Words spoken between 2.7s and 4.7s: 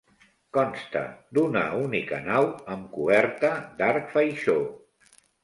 amb coberta d'arc faixó.